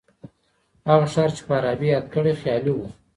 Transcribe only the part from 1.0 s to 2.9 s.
ښار چي فارابي یاد کړی خیالي و.